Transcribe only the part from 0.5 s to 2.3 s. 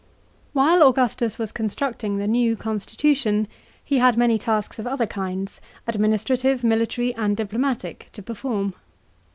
WHILE Augustus was constructing the